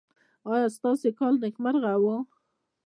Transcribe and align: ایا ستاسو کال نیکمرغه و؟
ایا 0.51 0.67
ستاسو 0.75 1.07
کال 1.19 1.33
نیکمرغه 1.43 1.93
و؟ 2.03 2.05